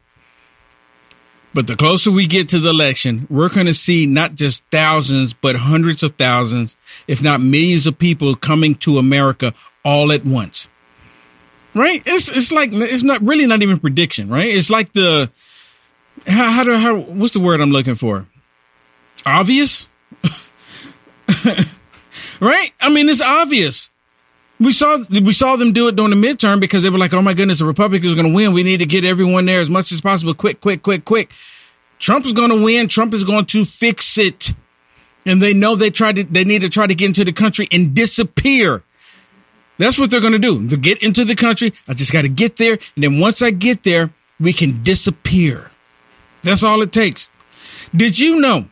But 1.53 1.65
the 1.68 1.75
closer 1.75 2.12
we 2.12 2.27
get 2.27 2.50
to 2.50 2.60
the 2.60 2.70
election, 2.70 3.25
we're 3.29 3.50
going 3.50 3.65
to 3.65 3.74
see 3.74 4.06
not 4.06 4.36
just 4.36 4.63
thousands, 4.72 5.34
but 5.34 5.56
hundreds 5.56 6.03
of 6.03 6.15
thousands, 6.15 6.75
if 7.08 7.24
not 7.24 7.41
millions 7.41 7.88
of 7.88 7.98
people 7.98 8.36
coming 8.36 8.75
to 8.75 9.00
America 9.00 9.53
all 9.84 10.12
at 10.12 10.25
once. 10.25 10.68
Right? 11.74 12.03
It's 12.06 12.29
it's 12.29 12.51
like 12.51 12.72
it's 12.72 13.03
not 13.03 13.22
really 13.22 13.46
not 13.46 13.63
even 13.63 13.79
prediction, 13.79 14.29
right? 14.29 14.50
It's 14.50 14.70
like 14.70 14.94
the 14.94 15.32
how 16.27 16.50
how 16.50 16.63
do 16.63 16.75
how 16.75 16.96
what's 16.96 17.34
the 17.34 17.39
word 17.39 17.62
I'm 17.62 17.72
looking 17.72 17.96
for? 17.96 18.27
Obvious? 19.25 19.88
right? 22.39 22.74
I 22.79 22.89
mean, 22.89 23.10
it's 23.10 23.22
obvious. 23.22 23.89
We 24.60 24.74
saw 24.74 24.98
we 25.10 25.32
saw 25.32 25.56
them 25.56 25.72
do 25.72 25.88
it 25.88 25.96
during 25.96 26.20
the 26.20 26.28
midterm 26.28 26.60
because 26.60 26.84
they 26.84 26.89
were 26.89 26.98
like, 26.98 27.13
"Oh 27.13 27.22
my 27.22 27.34
goodness, 27.34 27.60
the 27.60 27.66
Republicans 27.66 28.12
are 28.12 28.16
going 28.16 28.28
to 28.28 28.34
win. 28.34 28.51
We 28.51 28.63
need 28.63 28.78
to 28.78 28.86
get 28.86 29.06
everyone 29.06 29.46
there 29.46 29.62
as 29.62 29.70
much 29.70 29.92
as 29.92 30.01
possible. 30.01 30.34
Quick, 30.34 30.60
quick, 30.60 30.84
quick, 30.84 31.06
quick." 31.06 31.32
Trump 31.98 32.25
is 32.25 32.34
going 32.34 32.50
to 32.50 32.62
win. 32.62 32.88
Trump 32.88 33.13
is 33.13 33.24
going 33.24 33.46
to 33.46 33.63
fix 33.63 34.18
it, 34.18 34.54
and 35.25 35.42
they 35.42 35.54
know 35.54 35.75
they 35.75 35.89
tried 35.89 36.18
to. 36.18 36.24
They 36.24 36.44
need 36.44 36.62
to 36.62 36.70
try 36.70 36.88
to 36.88 36.96
get 36.96 37.08
into 37.08 37.24
the 37.24 37.32
country 37.34 37.68
and 37.72 37.94
disappear. 37.94 38.84
That's 39.78 39.98
what 39.98 40.12
they're 40.12 40.20
going 40.20 40.34
to 40.34 40.39
do. 40.39 40.68
They 40.68 40.75
get 40.75 41.01
into 41.01 41.24
the 41.24 41.36
country. 41.36 41.74
I 41.88 41.94
just 41.94 42.12
got 42.12 42.24
to 42.24 42.30
get 42.30 42.58
there, 42.58 42.74
and 42.96 43.04
then 43.04 43.20
once 43.20 43.42
I 43.42 43.51
get 43.51 43.84
there, 43.84 44.12
we 44.39 44.51
can 44.51 44.84
disappear. 44.84 45.72
That's 46.44 46.63
all 46.63 46.82
it 46.82 46.92
takes. 46.92 47.30
Did 47.96 48.20
you 48.20 48.39
know? 48.39 48.68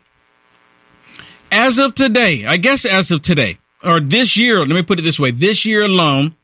As 1.50 1.80
of 1.80 1.96
today, 1.96 2.46
I 2.46 2.58
guess 2.58 2.84
as 2.84 3.10
of 3.10 3.22
today, 3.22 3.58
or 3.88 4.00
this 4.00 4.38
year, 4.38 4.60
let 4.60 4.70
me 4.70 4.84
put 4.84 5.00
it 5.00 5.04
this 5.04 5.20
way 5.20 5.32
this 5.32 5.66
year 5.66 5.84
alone, 5.84 6.36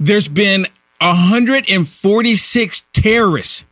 there's 0.00 0.28
been 0.28 0.66
146 1.00 2.82
terrorists 2.92 3.64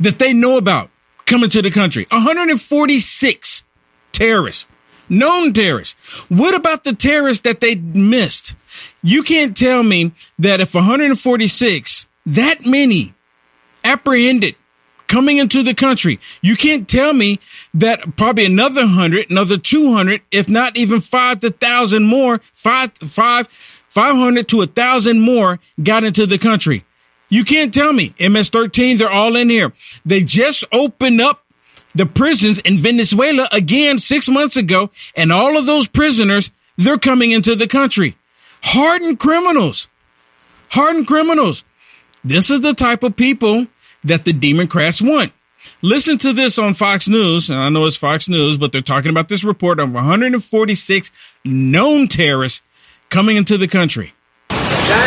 that 0.00 0.18
they 0.18 0.32
know 0.32 0.56
about 0.56 0.90
coming 1.26 1.50
to 1.50 1.62
the 1.62 1.70
country. 1.70 2.06
146 2.10 3.64
terrorists, 4.12 4.66
known 5.08 5.52
terrorists. 5.52 5.94
What 6.28 6.54
about 6.54 6.84
the 6.84 6.94
terrorists 6.94 7.42
that 7.42 7.60
they 7.60 7.74
missed? 7.74 8.54
You 9.02 9.22
can't 9.22 9.56
tell 9.56 9.82
me 9.82 10.12
that 10.38 10.60
if 10.60 10.74
146, 10.74 12.08
that 12.26 12.66
many 12.66 13.14
apprehended 13.84 14.56
coming 15.12 15.36
into 15.36 15.62
the 15.62 15.74
country. 15.74 16.18
You 16.40 16.56
can't 16.56 16.88
tell 16.88 17.12
me 17.12 17.38
that 17.74 18.16
probably 18.16 18.46
another 18.46 18.86
hundred, 18.86 19.30
another 19.30 19.58
200, 19.58 20.22
if 20.30 20.48
not 20.48 20.74
even 20.78 21.02
five 21.02 21.40
to 21.40 21.50
thousand 21.50 22.04
more, 22.04 22.40
five, 22.54 22.92
five, 22.96 23.46
500 23.88 24.48
to 24.48 24.62
a 24.62 24.66
thousand 24.66 25.20
more 25.20 25.60
got 25.82 26.02
into 26.02 26.24
the 26.24 26.38
country. 26.38 26.86
You 27.28 27.44
can't 27.44 27.74
tell 27.74 27.92
me 27.92 28.14
MS 28.18 28.48
13, 28.48 28.96
they're 28.96 29.10
all 29.10 29.36
in 29.36 29.50
here. 29.50 29.74
They 30.06 30.22
just 30.22 30.64
opened 30.72 31.20
up 31.20 31.44
the 31.94 32.06
prisons 32.06 32.60
in 32.60 32.78
Venezuela 32.78 33.46
again 33.52 33.98
six 33.98 34.30
months 34.30 34.56
ago, 34.56 34.88
and 35.14 35.30
all 35.30 35.58
of 35.58 35.66
those 35.66 35.88
prisoners, 35.88 36.50
they're 36.78 36.96
coming 36.96 37.32
into 37.32 37.54
the 37.54 37.68
country. 37.68 38.16
Hardened 38.62 39.18
criminals. 39.18 39.88
Hardened 40.70 41.06
criminals. 41.06 41.64
This 42.24 42.48
is 42.48 42.62
the 42.62 42.72
type 42.72 43.02
of 43.02 43.14
people 43.14 43.66
that 44.04 44.24
the 44.24 44.32
Democrats 44.32 45.00
want. 45.00 45.32
Listen 45.80 46.18
to 46.18 46.32
this 46.32 46.58
on 46.58 46.74
Fox 46.74 47.08
News. 47.08 47.50
And 47.50 47.58
I 47.58 47.68
know 47.68 47.86
it's 47.86 47.96
Fox 47.96 48.28
News, 48.28 48.58
but 48.58 48.72
they're 48.72 48.82
talking 48.82 49.10
about 49.10 49.28
this 49.28 49.44
report 49.44 49.78
of 49.80 49.92
146 49.92 51.10
known 51.44 52.08
terrorists 52.08 52.62
coming 53.08 53.36
into 53.36 53.56
the 53.56 53.68
country. 53.68 54.12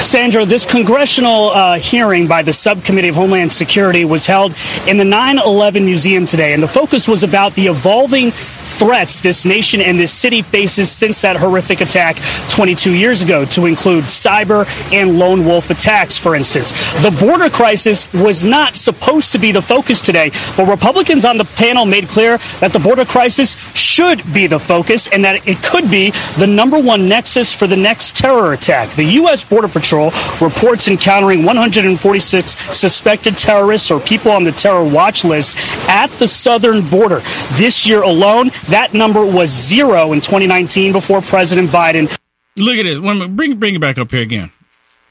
Sandra, 0.02 0.46
this 0.46 0.66
congressional 0.66 1.50
uh, 1.50 1.80
hearing 1.80 2.28
by 2.28 2.42
the 2.42 2.54
Subcommittee 2.54 3.08
of 3.08 3.16
Homeland 3.16 3.52
Security 3.52 4.06
was 4.06 4.26
held 4.26 4.56
in 4.88 4.98
the 4.98 5.06
9 5.06 5.40
11 5.40 5.86
Museum 5.86 6.26
today, 6.26 6.54
and 6.54 6.62
the 6.62 6.68
focus 6.68 7.08
was 7.08 7.24
about 7.24 7.56
the 7.56 7.68
evolving 7.68 8.32
threats 8.32 9.20
this 9.20 9.46
nation 9.46 9.82
and 9.82 10.00
this 10.00 10.12
city 10.14 10.42
faces 10.42 10.92
since 10.92 11.22
that 11.22 11.38
horrific 11.38 11.82
attack 11.82 12.18
22 12.50 12.94
years 12.94 13.22
ago, 13.22 13.46
to 13.46 13.66
include 13.66 14.06
cyber 14.06 14.68
and 14.92 15.18
lone 15.18 15.46
wolf 15.46 15.70
attacks, 15.70 16.18
for 16.18 16.36
instance. 16.36 16.72
The 17.02 17.16
border 17.20 17.50
crisis 17.50 18.12
was 18.14 18.44
not 18.44 18.76
supposed 18.76 19.32
to 19.32 19.40
be 19.40 19.52
the 19.52 19.62
focus 19.62 20.02
today, 20.02 20.32
but 20.58 20.68
Republicans 20.68 21.26
on 21.26 21.38
the 21.38 21.46
panel 21.46 21.86
made 21.86 22.08
clear 22.10 22.38
that 22.60 22.74
the 22.74 22.80
border 22.80 23.06
crisis 23.06 23.56
should 23.74 24.22
be 24.34 24.48
the 24.48 24.60
focus 24.60 25.08
and 25.08 25.24
that 25.24 25.48
it 25.48 25.62
could 25.64 25.90
be 25.90 26.12
the 26.38 26.48
number 26.48 26.80
one 26.80 27.08
nexus 27.08 27.54
for 27.54 27.68
the 27.68 27.78
next 27.78 28.16
terror 28.16 28.54
attack. 28.54 28.94
The 28.96 29.04
U.S. 29.04 29.44
Border 29.66 29.80
Patrol 29.80 30.12
reports 30.42 30.88
encountering 30.88 31.44
146 31.44 32.58
suspected 32.76 33.38
terrorists 33.38 33.90
or 33.90 34.00
people 34.00 34.32
on 34.32 34.44
the 34.44 34.52
terror 34.52 34.84
watch 34.84 35.24
list 35.24 35.56
at 35.90 36.08
the 36.20 36.28
southern 36.28 36.88
border. 36.88 37.22
This 37.54 37.88
year 37.88 38.04
alone, 38.04 38.52
that 38.70 38.94
number 38.94 39.26
was 39.26 39.50
zero 39.50 40.14
in 40.14 40.22
2019 40.22 40.92
before 40.92 41.22
President 41.22 41.70
Biden. 41.70 42.16
Look 42.58 42.78
at 42.78 42.84
this. 42.84 43.00
Bring, 43.30 43.58
bring 43.58 43.76
it 43.76 43.82
back 43.82 43.98
up 43.98 44.12
here 44.12 44.22
again. 44.22 44.52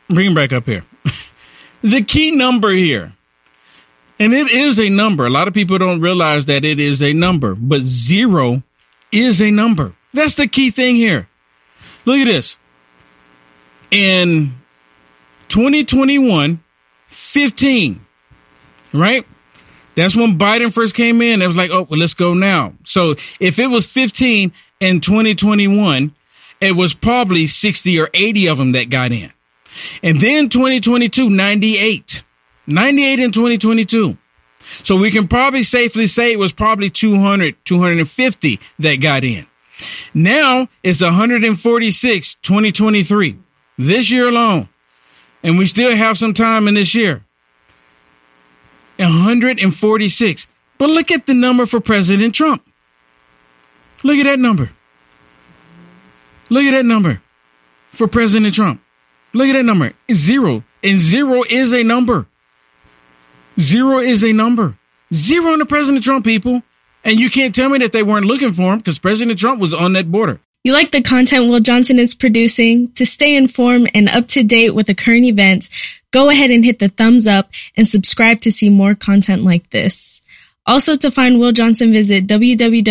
Bring 0.09 0.33
it 0.33 0.35
back 0.35 0.53
up 0.53 0.67
here. 0.67 0.85
the 1.83 2.03
key 2.03 2.31
number 2.31 2.71
here, 2.71 3.13
and 4.19 4.33
it 4.33 4.51
is 4.51 4.79
a 4.79 4.89
number. 4.89 5.27
A 5.27 5.31
lot 5.31 5.49
of 5.49 5.55
people 5.55 5.79
don't 5.79 6.01
realize 6.01 6.45
that 6.45 6.65
it 6.65 6.79
is 6.79 7.03
a 7.03 7.13
number, 7.13 7.55
but 7.55 7.81
zero 7.81 8.63
is 9.11 9.43
a 9.43 9.51
number. 9.51 9.95
That's 10.13 10.37
the 10.37 10.47
key 10.47 10.71
thing 10.71 10.97
here. 10.97 11.29
Look 12.05 12.19
at 12.19 12.27
this. 12.27 12.57
In 13.95 14.57
2021, 15.49 16.61
15, 17.07 18.07
right? 18.93 19.25
That's 19.95 20.17
when 20.17 20.37
Biden 20.37 20.73
first 20.73 20.97
came 20.97 21.23
in. 21.23 21.43
It 21.43 21.47
was 21.47 21.57
like, 21.57 21.71
oh, 21.71 21.87
well, 21.89 22.01
let's 22.01 22.15
go 22.15 22.35
now. 22.35 22.75
So 22.83 23.15
if 23.39 23.61
it 23.61 23.69
was 23.69 23.87
15 23.87 24.53
in 24.81 25.01
2021, 25.01 26.13
it 26.61 26.73
was 26.73 26.93
probably 26.93 27.47
60 27.47 28.01
or 28.01 28.11
80 28.13 28.49
of 28.49 28.59
them 28.59 28.73
that 28.73 28.91
got 28.91 29.13
in. 29.13 29.31
And 30.03 30.21
then 30.21 30.49
2022, 30.49 31.31
98. 31.31 32.25
98 32.67 33.19
in 33.21 33.31
2022. 33.31 34.19
So 34.83 34.97
we 34.97 35.13
can 35.13 35.29
probably 35.29 35.63
safely 35.63 36.09
say 36.09 36.33
it 36.33 36.39
was 36.39 36.53
probably 36.53 36.91
200, 36.91 37.65
250 37.65 38.61
that 38.81 39.01
got 39.01 39.23
in. 39.23 39.47
Now 40.15 40.69
it's 40.83 41.03
146, 41.03 42.35
2023, 42.43 43.39
this 43.79 44.11
year 44.11 44.29
alone. 44.29 44.69
And 45.43 45.59
we 45.59 45.67
still 45.67 45.95
have 45.95 46.17
some 46.17 46.35
time 46.35 46.69
in 46.69 46.75
this 46.75 46.95
year. 46.95 47.25
146. 48.99 50.47
But 50.79 50.91
look 50.91 51.11
at 51.11 51.27
the 51.27 51.35
number 51.35 51.67
for 51.67 51.81
President 51.81 52.35
Trump. 52.35 52.65
Look 54.03 54.19
at 54.19 54.25
that 54.25 54.39
number. 54.39 54.71
Look 56.51 56.65
at 56.65 56.73
that 56.73 56.85
number 56.85 57.23
for 57.91 58.07
President 58.07 58.55
Trump. 58.55 58.83
Look 59.33 59.49
at 59.49 59.55
that 59.55 59.65
number. 59.65 59.93
Zero. 60.13 60.63
And 60.83 60.99
zero 60.99 61.43
is 61.49 61.73
a 61.73 61.83
number. 61.83 62.27
Zero 63.59 63.99
is 63.99 64.23
a 64.23 64.33
number. 64.33 64.77
Zero 65.13 65.53
on 65.53 65.59
the 65.59 65.67
President 65.67 66.05
Trump 66.05 66.25
people. 66.25 66.63
And 67.05 67.19
you 67.19 67.31
can't 67.31 67.55
tell 67.55 67.69
me 67.69 67.79
that 67.79 67.93
they 67.93 68.03
weren't 68.03 68.27
looking 68.27 68.53
for 68.53 68.73
him 68.73 68.79
because 68.79 68.99
President 68.99 69.39
Trump 69.39 69.61
was 69.61 69.75
on 69.75 69.93
that 69.95 70.11
border. 70.11 70.41
You 70.65 70.73
like 70.73 70.91
the 70.93 71.03
content 71.03 71.49
Will 71.51 71.61
Johnson 71.61 71.99
is 71.99 72.15
producing? 72.15 72.91
To 72.93 73.05
stay 73.05 73.37
informed 73.37 73.91
and 73.93 74.09
up 74.09 74.29
to 74.29 74.43
date 74.43 74.71
with 74.71 74.87
the 74.87 74.95
current 74.95 75.27
events, 75.27 75.69
go 76.11 76.31
ahead 76.31 76.51
and 76.51 76.65
hit 76.65 76.79
the 76.79 76.89
thumbs 76.89 77.27
up 77.27 77.51
and 77.77 77.87
subscribe 77.87 78.41
to 78.41 78.51
see 78.51 78.71
more 78.71 78.95
content 78.95 79.45
like 79.45 79.69
this. 79.71 80.23
Also, 80.65 80.97
to 80.97 81.11
find 81.11 81.39
Will 81.39 81.53
Johnson, 81.53 81.93
visit 81.93 82.27
www.uaf.media. 82.27 82.83